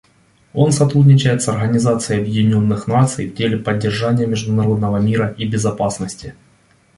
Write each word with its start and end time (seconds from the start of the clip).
Он 0.53 0.71
сотрудничает 0.71 1.43
с 1.43 1.47
Организацией 1.47 2.21
Объединенных 2.21 2.87
Наций 2.87 3.29
в 3.29 3.35
деле 3.35 3.57
поддержания 3.57 4.25
международного 4.25 4.97
мира 4.97 5.35
и 5.37 5.45
безопасности. 5.47 6.33